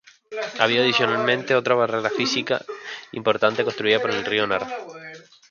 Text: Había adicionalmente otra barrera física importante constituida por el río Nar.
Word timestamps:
Había 0.57 0.81
adicionalmente 0.81 1.53
otra 1.61 1.75
barrera 1.75 2.09
física 2.09 2.65
importante 3.11 3.63
constituida 3.63 3.99
por 4.01 4.09
el 4.09 4.25
río 4.25 4.47
Nar. 4.47 4.65